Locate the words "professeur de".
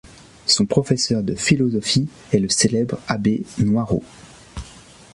0.65-1.35